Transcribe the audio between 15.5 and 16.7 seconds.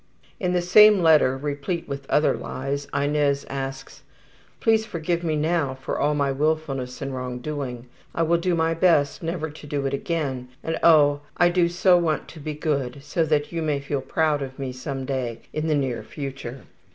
in the near future.''